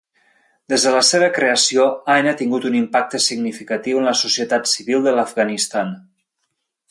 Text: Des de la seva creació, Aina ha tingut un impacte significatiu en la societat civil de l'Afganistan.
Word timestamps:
Des 0.71 0.85
de 0.85 0.93
la 0.93 1.01
seva 1.09 1.27
creació, 1.35 1.83
Aina 2.13 2.31
ha 2.35 2.39
tingut 2.39 2.65
un 2.71 2.77
impacte 2.79 3.21
significatiu 3.27 4.01
en 4.01 4.09
la 4.11 4.15
societat 4.23 4.71
civil 4.75 5.07
de 5.09 5.17
l'Afganistan. 5.19 5.93